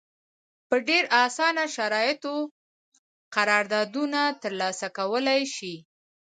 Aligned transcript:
په 0.69 0.75
ډېر 0.87 1.03
اسانه 1.25 1.63
شرایطو 1.75 2.33
قراردادونه 3.35 4.21
ترلاسه 4.43 4.87
کولای 4.97 5.41
شي. 5.55 5.75